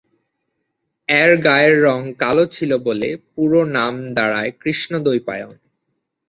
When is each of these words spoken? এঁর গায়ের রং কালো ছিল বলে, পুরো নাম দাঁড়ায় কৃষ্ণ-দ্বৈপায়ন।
এঁর 1.07 1.31
গায়ের 1.41 1.75
রং 1.83 1.99
কালো 2.13 2.45
ছিল 2.45 2.71
বলে, 2.77 3.09
পুরো 3.33 3.59
নাম 3.75 3.93
দাঁড়ায় 4.13 4.51
কৃষ্ণ-দ্বৈপায়ন। 4.59 5.51